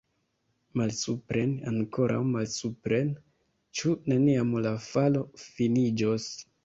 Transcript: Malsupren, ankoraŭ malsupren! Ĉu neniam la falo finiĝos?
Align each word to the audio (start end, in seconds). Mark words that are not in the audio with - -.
Malsupren, 0.79 1.51
ankoraŭ 1.71 2.17
malsupren! 2.29 3.11
Ĉu 3.81 3.93
neniam 4.13 4.59
la 4.67 4.73
falo 4.87 5.23
finiĝos? 5.45 6.27